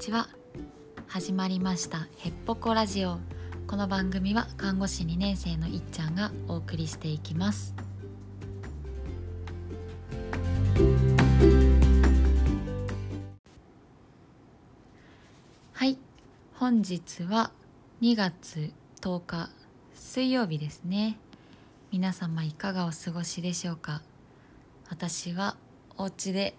[0.00, 0.30] ちは。
[1.08, 3.18] 始まりましたヘッポコラジオ。
[3.66, 7.74] この番組は看護師2年生のいっちゃんがお送りしていきます。
[15.74, 15.98] はい。
[16.54, 17.52] 本日は
[18.00, 18.72] 2月
[19.02, 19.50] 10日
[19.92, 21.18] 水曜日ですね。
[21.92, 24.00] 皆様いかがお過ごしでしょうか？
[24.88, 25.58] 私は
[25.98, 26.54] お家で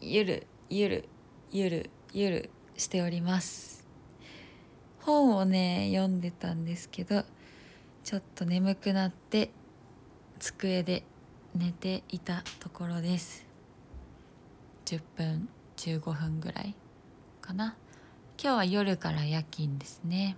[0.00, 1.08] ゆるゆる
[1.50, 3.86] ゆるゆるしております。
[5.00, 7.24] 本をね読んでたんですけど
[8.02, 9.50] ちょっと眠くなって
[10.38, 11.04] 机で
[11.54, 13.46] 寝ていたところです。
[14.86, 16.74] 10分15分ぐらい
[17.40, 17.76] かな。
[18.42, 20.36] 今日は夜から夜勤ですね。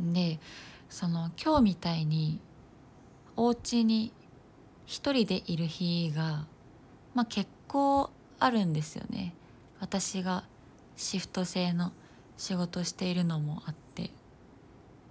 [0.00, 0.40] で
[0.88, 2.40] その今日みたいに
[3.36, 4.12] お家に
[4.86, 6.46] 一人でいる日が
[7.14, 9.34] まあ結構あるんですよね。
[9.82, 10.44] 私が
[10.96, 11.90] シフト制の
[12.36, 14.10] 仕事しているのもあって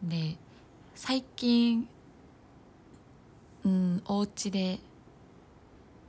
[0.01, 0.37] で
[0.95, 1.89] 最近
[3.65, 4.79] うんお家で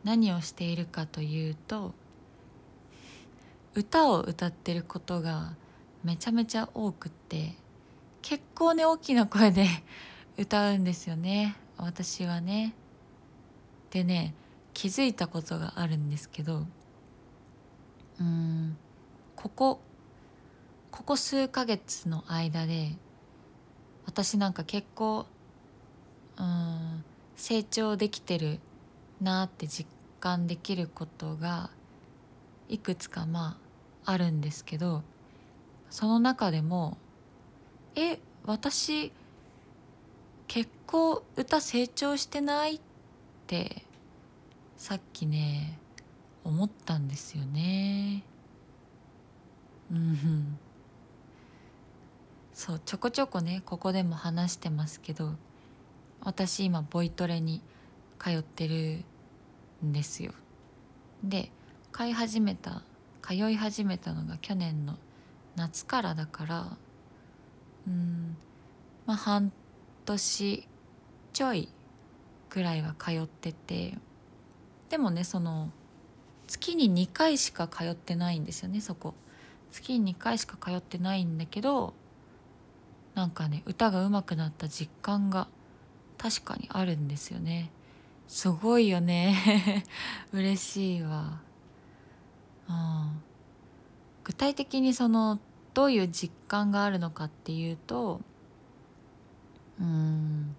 [0.04, 1.92] 何をしているかというと
[3.74, 5.54] 歌を歌ってることが
[6.04, 7.54] めちゃめちゃ多くって
[8.22, 9.66] 結構ね大きな声で
[10.38, 12.74] 歌うんですよね私はね。
[13.90, 14.34] でね
[14.72, 16.64] 気づいたことがあるんですけど
[19.36, 19.80] ここ
[20.90, 22.92] ここ数ヶ月の間で
[24.04, 25.26] 私なんか結構
[26.38, 27.04] うん
[27.36, 28.60] 成長できてる
[29.20, 29.88] なって実
[30.20, 31.70] 感できることが
[32.68, 33.58] いくつかま
[34.04, 35.02] ああるんですけど
[35.90, 36.96] その中でも
[37.96, 39.12] 「え私
[40.46, 42.80] 結構歌成長してない?」っ
[43.46, 43.84] て
[44.76, 45.78] さっきね
[46.44, 48.24] 思ったんですよね。
[49.90, 50.58] うん。
[52.52, 55.32] そうちょこちょこねここでも話してますけど
[56.20, 57.62] 私今ボイトレに
[58.18, 59.04] 通ってる
[59.84, 60.32] んですよ。
[61.24, 61.50] で
[61.92, 62.82] 通い始めた
[63.22, 64.96] 通い始めたのが去年の
[65.56, 66.76] 夏からだから
[67.86, 68.36] うん。
[69.06, 69.52] まあ半
[70.04, 70.68] 年
[71.32, 71.68] ちょい
[72.50, 73.98] ぐらいは通ってて
[74.90, 75.70] でもねその
[76.52, 79.14] 月に2回しか通ってないんですよねそこ。
[79.70, 81.94] 月に2回しか通ってないんだけど
[83.14, 85.48] なんかね歌が上手くなった実感が
[86.18, 87.70] 確かにあるんですよね。
[88.28, 89.84] すごいよね。
[90.32, 91.40] 嬉しいわ、
[92.68, 93.22] うん、
[94.24, 95.40] 具体的にその
[95.72, 98.20] どういう実感があるのかっていうと
[99.80, 100.54] うん。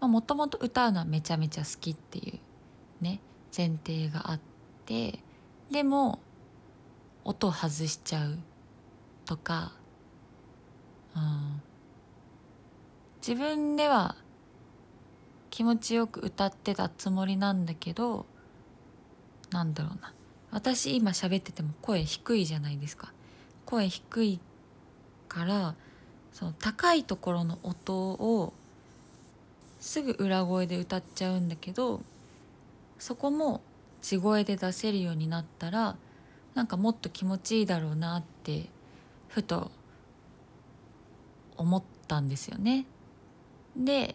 [0.00, 2.38] もともと歌うのはめちゃめちゃ好きっていう
[3.02, 3.20] ね。
[3.56, 4.40] 前提があっ
[4.86, 5.18] て
[5.70, 6.18] でも
[7.24, 8.38] 音外しちゃう
[9.24, 9.72] とか、
[11.14, 11.62] うん、
[13.26, 14.16] 自分では
[15.50, 18.26] 気持ちよく歌ってたつもりなんだけど
[19.50, 20.14] なんだろうな。
[20.50, 23.12] 私今喋ってても声低いじゃないですか。
[23.64, 24.40] 声低い
[25.28, 25.74] から
[26.32, 28.52] その高いところの音を
[29.80, 32.02] すぐ裏声で歌っちゃうんだけど
[33.02, 33.62] そこも
[34.00, 35.96] 地声で出せるようになったら
[36.54, 38.68] なんかもっと気持ちいいだろうなって
[39.26, 39.72] ふと
[41.56, 42.86] 思ったんですよね。
[43.76, 44.14] で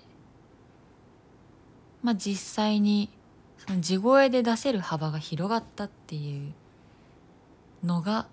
[2.01, 3.09] まあ実際に
[3.57, 6.53] その地声で出せる幅が広がったっていう
[7.83, 8.29] のが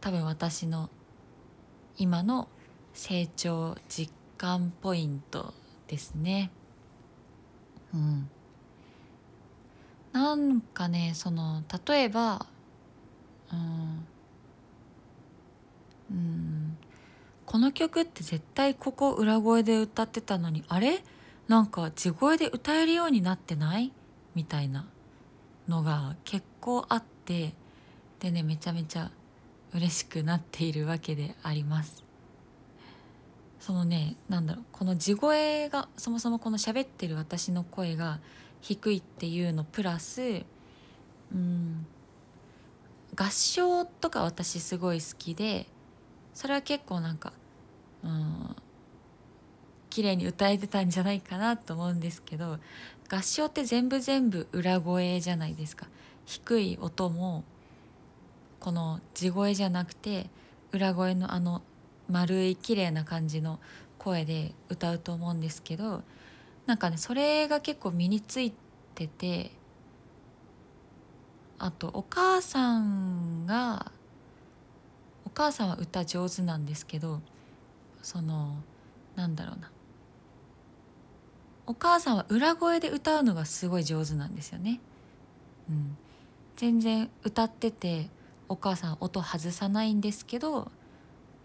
[0.00, 0.88] 多分私の
[1.96, 2.48] 今の
[2.92, 5.52] 成長実感ポイント
[5.88, 6.52] ですね。
[7.92, 8.30] うん
[10.14, 12.46] なんかねその例えば
[13.52, 14.06] うん
[16.10, 16.76] うん
[17.44, 21.02] この曲って絶対ここ裏声で歌ってたのにあれ？
[21.48, 23.92] なんか地声で歌えるようになってない？
[24.36, 24.86] みたいな
[25.68, 27.52] のが結構あって
[28.20, 29.10] でねめちゃめちゃ
[29.74, 32.04] 嬉しくなっているわけであります。
[33.58, 38.20] そのねなんだろうこの地声がそもそもこの喋ってる私の声が
[38.64, 40.42] 低いっていうのプラス
[41.30, 41.86] うん
[43.14, 45.66] 合唱とか私すごい好きで
[46.32, 47.34] それは結構なんか
[48.02, 48.56] うん
[49.90, 52.58] 綺麗に歌えてたんじゃないかなと思うんですけど
[53.10, 55.86] 合唱って全部全部裏声じゃないですか。
[56.24, 57.44] 低い音も
[58.60, 60.30] この地声じゃなくて
[60.72, 61.60] 裏声のあの
[62.08, 63.60] 丸い綺麗な感じの
[63.98, 66.02] 声で歌うと思うんですけど
[66.66, 68.52] なんかねそれが結構身につい
[68.94, 69.50] てて
[71.58, 73.92] あとお母さんが
[75.24, 77.20] お母さんは歌上手なんですけど
[78.02, 78.56] その
[79.16, 79.70] なんだろうな
[81.66, 84.80] お母さんは裏声で歌うのがすごい上手なんですよね。
[85.70, 85.96] うん、
[86.56, 88.10] 全然歌ってて
[88.50, 90.70] お母さん音外さないんですけど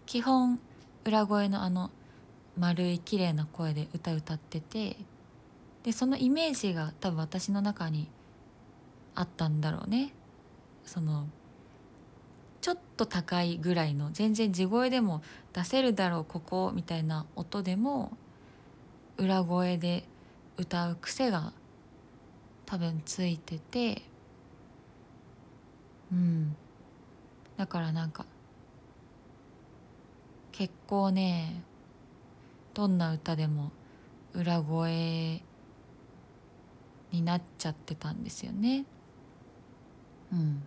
[0.04, 0.60] 基本
[1.04, 1.90] 裏声のあの
[2.58, 4.96] 丸い綺麗な声で歌歌ってて
[5.82, 8.10] でそのイメージが多分私の中に
[9.14, 10.12] あったんだろうね。
[10.84, 11.26] その
[12.60, 18.12] ちょっと高いぐらいの全然地声でも出せるだろうここみたいな音でも
[19.16, 20.04] 裏声で
[20.58, 21.52] 歌う癖が
[22.66, 24.02] 多分ついてて
[26.12, 26.56] うん。
[27.56, 28.24] だからなんか
[30.52, 31.62] 結構ね
[32.74, 33.72] どんな歌でも
[34.34, 35.42] 裏声
[37.12, 38.84] になっちゃってたんですよね。
[40.32, 40.62] うん、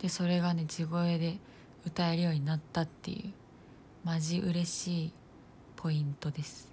[0.00, 1.38] でそれがね地声で
[1.86, 3.32] 歌えるようになったっていう
[4.04, 5.12] マジ嬉しい
[5.76, 6.70] ポイントです。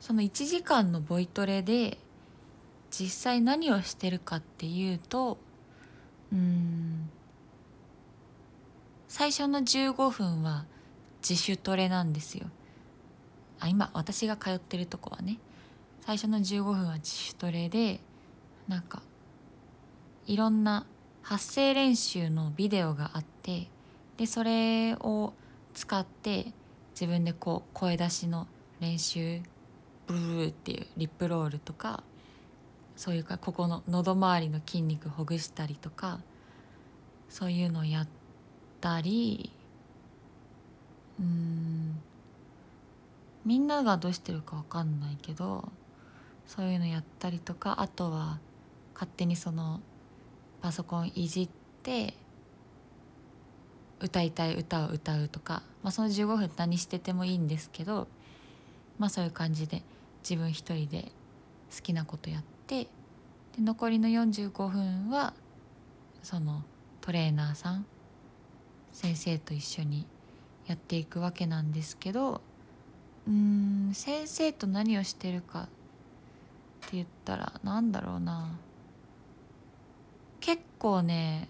[0.00, 1.98] その1時間のボイトレで
[2.90, 5.38] 実際何をしてるかっていうと
[6.32, 7.10] うん
[9.08, 10.64] 最初の15分は
[11.20, 12.46] 自主トレなんですよ。
[13.60, 15.38] あ今私が通ってるとこはね
[16.00, 18.00] 最初の15分は自主トレで
[18.68, 19.02] なんか
[20.26, 20.86] いろんな
[21.22, 23.68] 発声練習のビデオがあって
[24.16, 25.32] でそれを
[25.74, 26.52] 使って
[26.92, 28.46] 自分でこう声出しの
[28.80, 29.40] 練習
[30.06, 32.02] ブルーっていうリップロールとか
[32.96, 36.20] そういうかここの喉周りの筋肉ほぐしたりとか
[37.28, 38.08] そういうのをやっ
[38.80, 39.50] たり
[41.18, 42.00] うん
[43.44, 45.68] みんながどうしてるか分かんないけど
[46.46, 48.38] そういうのやったりとかあとは
[48.94, 49.80] 勝手にその
[50.60, 51.48] パソコンいじっ
[51.82, 52.14] て
[54.00, 58.08] 歌いたい歌を歌うとか、まあ、その15分何しててもいいんですけど
[58.98, 59.82] まあそういう感じで
[60.22, 61.12] 自分一人で
[61.74, 62.88] 好きなことやってで
[63.62, 65.34] 残りの45分は
[66.22, 66.62] その
[67.00, 67.86] トレーナーさん
[68.92, 70.06] 先生と一緒に
[70.66, 72.42] やっていくわけなんですけど
[73.30, 75.64] うん先生と何をしてるかっ
[76.80, 78.50] て言ったらなんだろうな。
[80.40, 81.48] 結構ね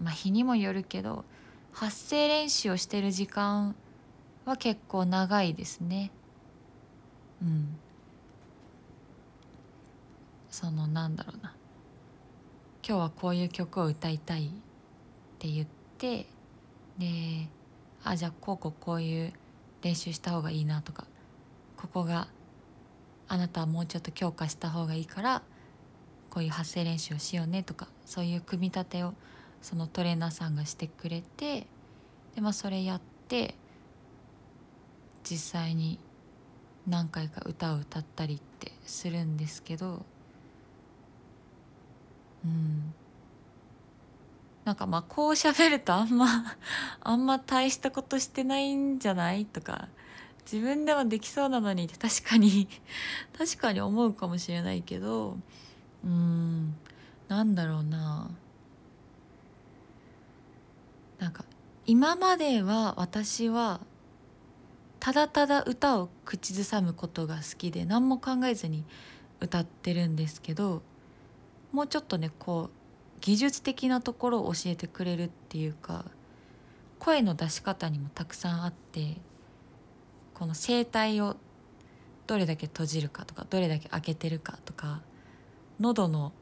[0.00, 1.24] まあ日にもよるけど
[1.72, 3.74] 発声練習をしてる時間
[4.44, 6.12] は結構長いですね。
[7.42, 7.76] うん。
[10.50, 11.52] そのなんだろうな。
[12.86, 14.50] 今日はこういう曲を歌いたいっ
[15.40, 15.66] て言っ
[15.98, 16.26] て
[16.98, 17.48] で
[18.04, 19.32] あじゃあこうこうこういう
[19.84, 21.06] 練習した方がいいなとか
[21.76, 22.26] ここが
[23.28, 25.42] あなたはもうちょっと強化した方がいいから
[26.30, 29.14] こういう発声練習をしようねとかそういう組み立てを
[29.62, 31.66] そのトレーナーさんがしてくれて
[32.34, 33.54] で、まあ、それやって
[35.22, 35.98] 実際に
[36.86, 40.04] 何回か歌を歌ったりってするんですけど
[42.44, 42.94] うん。
[44.64, 46.26] なんかまあこう喋るとあんま
[47.00, 49.88] あんま大したことしてないんじゃないとか
[50.50, 52.68] 自分でもできそうなのにって確かに
[53.36, 55.36] 確かに思うかもしれないけど
[56.04, 56.74] うーん
[57.28, 58.30] なんだろうな。
[61.18, 61.44] なんか
[61.86, 63.80] 今までは私は
[65.00, 68.84] ただただ歌を口ずさむことが好きで何も考えずに
[69.40, 70.82] 歌ってるんですけど
[71.72, 72.83] もうちょっとねこう
[73.24, 76.04] 技術的なところを教えてくれるっていうか
[76.98, 79.16] 声の出し方にもたくさんあって
[80.34, 81.36] この声帯を
[82.26, 85.00] どれだけ閉じるかとかどれだけ開けてるかとか
[85.80, 86.32] 喉の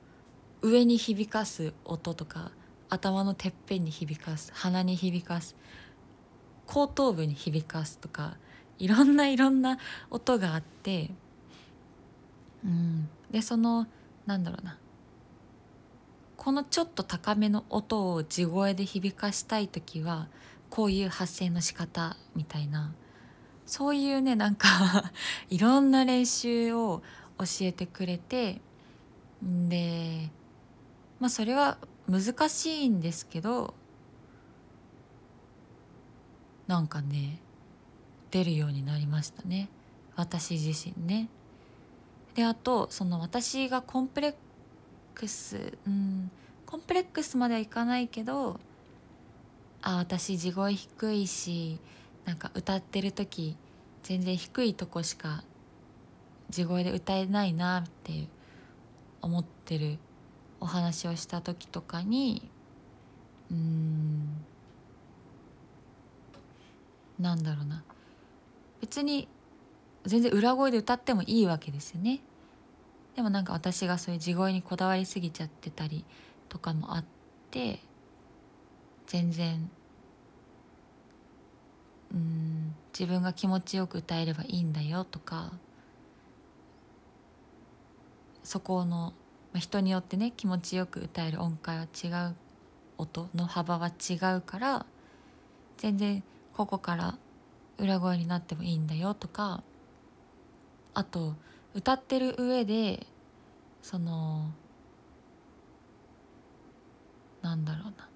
[0.60, 2.50] 上に響かす音とか
[2.88, 5.54] 頭のてっぺんに響かす鼻に響かす
[6.66, 8.36] 後頭部に響かすとか
[8.80, 9.78] いろんないろんな
[10.10, 11.12] 音があって
[12.64, 13.86] うんでその
[14.26, 14.78] なんだろうな
[16.42, 20.26] このちょっと高めの音を地声で響かしたい時は
[20.70, 22.92] こういう発声の仕方みたいな
[23.64, 24.68] そういうねなんか
[25.50, 27.00] いろんな練習を
[27.38, 28.61] 教えてくれて
[29.40, 30.32] で
[31.20, 33.75] まあそれは難しいんですけど
[36.66, 37.38] なんかね
[38.32, 39.68] 出るようになりましたね
[40.16, 41.28] 私自身ね。
[42.34, 44.34] であとその私がコンプレッ
[45.14, 46.31] クスうん
[46.66, 48.59] コンプレックスまではいかないけど
[49.83, 51.78] あ私地声低いし
[52.25, 53.57] なんか歌ってる時
[54.02, 55.45] 全然低いとこしか
[56.50, 58.28] 地声で歌えないなっていう
[59.21, 59.99] 思ってる
[60.61, 62.50] お話をした時とかに
[63.50, 64.45] うん
[67.19, 67.85] なんだろうな。
[68.81, 69.28] 別に
[70.04, 72.21] 全然裏声で歌ってもいいわけですよね。
[73.16, 76.04] でもなんか私がそういう地声にこだわりすぎちゃってたり
[76.49, 77.04] とかもあっ
[77.50, 77.81] て
[79.07, 79.71] 全然
[82.12, 85.52] うん自分が気持ちよく歌えればいいんだよとか
[88.42, 89.14] そこの、
[89.52, 92.35] まあ、人によってね気持ちよく歌える音階は違う
[92.99, 94.87] 音の幅は違うから
[95.78, 96.23] 全然
[96.54, 97.19] ここから
[97.78, 99.62] 裏声になってもいいんだよとか
[100.95, 101.35] あと
[101.74, 103.06] 歌ってる上で
[103.82, 104.50] その
[107.40, 108.08] なんだろうな。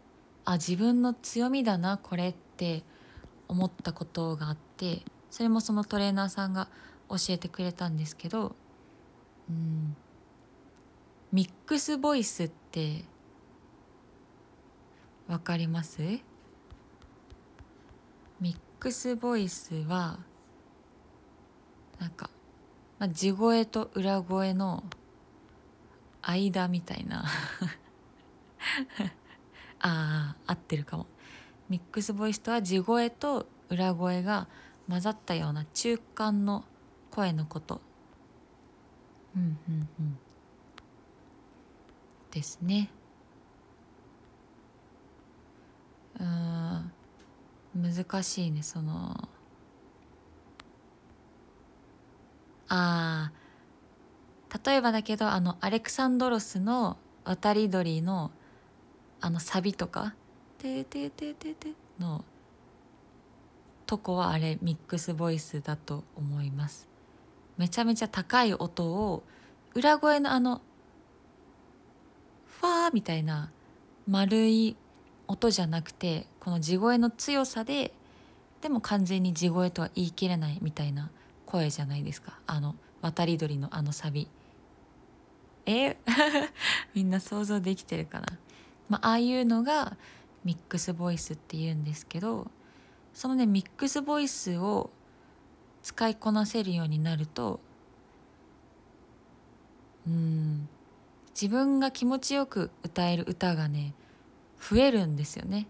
[0.45, 2.85] あ自分の強みだなこれって
[3.49, 6.69] 思ったことがあってそれもそのトレーナーさんが
[7.09, 8.55] 教えてくれたんですけど、
[9.49, 9.97] うん、
[11.33, 13.05] ミックスボイスって
[15.27, 16.01] わかります？
[18.41, 20.19] ミックスボイスは
[21.99, 22.31] なんか、
[22.99, 24.85] まあ、地声と裏声の
[26.23, 27.25] 間みたいな。
[29.79, 31.07] ああ合ってるかも。
[31.69, 34.49] ミックスボイスとは地声と裏声が
[34.89, 36.65] 混ざったような中間の
[37.11, 37.81] 声のこと。
[39.37, 40.19] うんうんうん。
[42.31, 42.91] ですね。
[46.19, 46.93] うん
[47.75, 49.29] 難しいねその。
[52.77, 53.33] あ
[54.65, 58.31] 例えばだけどあのアレクサンドロスの渡り鳥の
[59.21, 60.15] あのサビとか
[60.59, 62.25] 「ててててて」の
[63.87, 66.89] とこはあれミックスボイスだと思います。
[67.57, 69.23] めちゃめちゃ高い音を
[69.75, 70.61] 裏声のあの
[72.61, 73.51] ファーみたいな
[74.07, 74.77] 丸い
[75.27, 77.93] 音じゃなくてこの地声の強さで
[78.61, 81.11] でも完全に地声とは言い切れないみたいな
[81.57, 82.39] 声じゃないですか。
[82.47, 84.29] あの渡り鳥のあのサビ。
[85.65, 85.97] え？
[86.95, 88.27] みんな想像できてるかな、
[88.89, 89.97] まああいうのが
[90.45, 92.49] ミックスボイスって言うんですけど
[93.13, 94.91] そのねミックスボイスを
[95.83, 97.59] 使いこなせるようになると
[100.07, 100.69] うん
[101.31, 103.95] 自分が気持ちよく歌える歌がね
[104.61, 105.67] 増えるんですよね。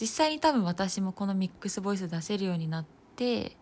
[0.00, 3.56] 実際に多分私もこのミックスボイス出せるようになって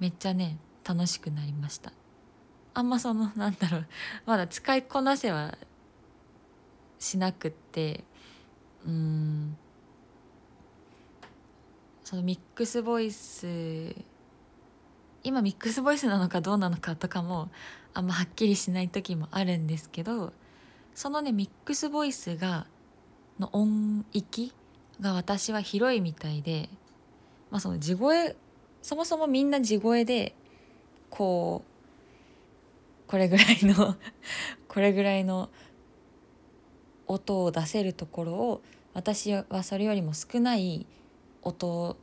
[0.00, 1.92] めっちゃね楽しくなりました。
[2.74, 3.86] あんまそのなんだろう
[4.26, 5.56] まだ使いこなせは
[6.98, 8.02] しなくって
[8.84, 9.56] うん
[12.02, 13.94] そのミックスボイス
[15.22, 17.48] 今ミックスボイスなのかどうなのかとかも
[17.94, 20.32] あんまはっきりしない時もあるんですけど
[20.94, 22.66] そのねミックスボイスが
[23.38, 24.52] の音域
[25.00, 26.68] が私は広いみたいで、
[27.50, 28.36] まあ、その地声
[28.84, 30.34] そもそもみんな地声で
[31.08, 33.96] こうこれぐらいの
[34.68, 35.48] これぐらいの
[37.06, 38.62] 音を出せるところを
[38.92, 40.84] 私はそれよりも少ない
[41.40, 41.96] 音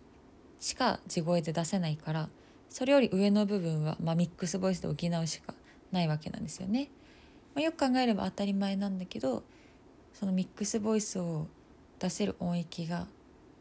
[0.60, 2.30] しか地声で出せないから
[2.68, 5.54] それより上の部分は、まあ、ミックスボイスで補うしか
[5.92, 6.90] ないわけなんですよね。
[7.54, 9.44] まあ、よく考えれば当たり前なんだけど
[10.16, 11.46] そのミックスボイスを
[12.00, 13.08] 出せる音域が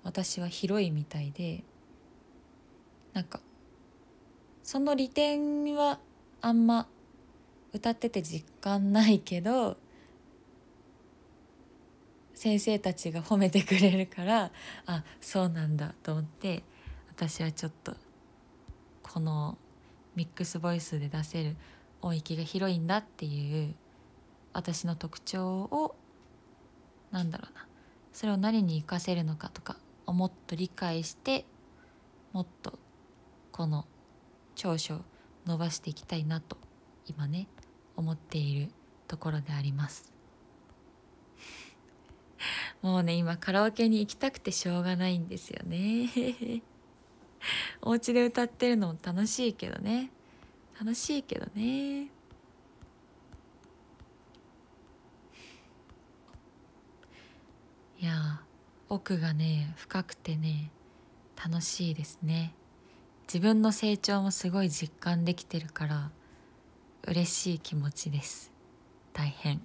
[0.05, 1.65] 私は広いみたいで
[3.13, 3.41] なんか
[4.63, 5.99] その利点は
[6.41, 6.87] あんま
[7.73, 9.77] 歌ってて実感ないけど
[12.35, 14.51] 先生たちが褒めてくれるから
[14.87, 16.63] あそうなんだと思って
[17.11, 17.95] 私はちょっと
[19.03, 19.59] この
[20.17, 21.57] ミックスボイスで出せる
[22.01, 23.75] 音域が広いんだっていう
[24.53, 25.95] 私の特徴を
[27.11, 27.67] なんだろうな
[28.13, 29.77] それを何に生かせるのかとか
[30.07, 31.45] をもっと理解して
[32.33, 32.79] もっと
[33.53, 33.87] この
[34.55, 35.01] 長所
[35.47, 36.57] 伸ばしていきたいなと
[37.07, 37.49] 今ね
[37.97, 38.71] 思っている
[39.09, 40.13] ところであります。
[42.83, 46.11] もうね今カラオケに行きたくてしょうがないんですよね。
[47.83, 50.11] お家で歌ってるのも楽しいけどね。
[50.79, 52.05] 楽しいけどね。
[57.99, 58.43] いや
[58.89, 60.71] 奥がね深くてね
[61.37, 62.55] 楽しいですね。
[63.33, 66.11] 自分の成長もすごい実感できてるから
[67.07, 68.51] 嬉しい気持ちです。
[69.13, 69.61] 大変。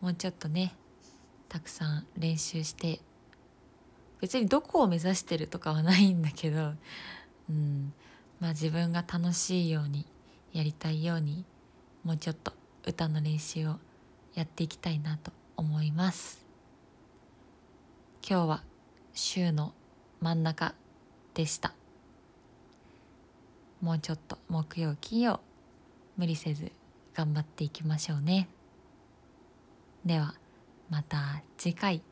[0.00, 0.74] もうちょっとね
[1.50, 3.00] たくさん練習して
[4.22, 6.72] 別にどこを目指してるとかはないんだけど
[7.50, 7.92] うん。
[8.40, 10.06] まあ自分が楽しいように
[10.54, 11.44] やりたいように
[12.04, 12.54] もうちょっと
[12.86, 13.76] 歌の練習を
[14.32, 16.42] やっていきたいなと思います。
[18.26, 18.62] 今日は
[19.12, 19.74] 週の
[20.22, 20.74] 真ん中
[21.34, 21.74] でした。
[23.82, 25.40] もうちょっと木曜金曜
[26.16, 26.70] 無理せず
[27.14, 28.48] 頑張っていきましょうね。
[30.06, 30.34] では
[30.88, 32.02] また次回。